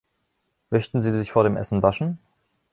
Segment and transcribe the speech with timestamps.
[0.71, 2.17] Möchten Sie sich vor dem Essen waschen?